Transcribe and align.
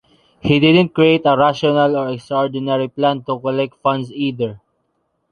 He 0.39 0.59
didn’t 0.59 0.95
create 0.95 1.21
a 1.25 1.37
rational 1.37 1.95
or 1.95 2.09
extraordinary 2.09 2.87
plan 2.87 3.19
to 3.25 3.37
collect 3.39 3.75
funds 3.83 4.11
either. 4.11 4.59